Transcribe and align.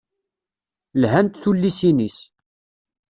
Lhant 1.01 1.33
tullisin-is. 1.41 2.17